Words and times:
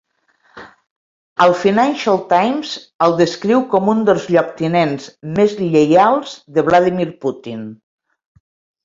El 1.43 1.51
"Financial 1.57 2.15
Times" 2.31 2.71
el 3.07 3.13
descriu 3.19 3.61
com 3.73 3.91
un 3.93 4.01
dels 4.07 4.25
lloctinents 4.37 5.05
més 5.37 5.53
lleials 5.61 6.33
de 6.57 6.65
Vladimir 6.71 7.07
Putin. 7.27 7.61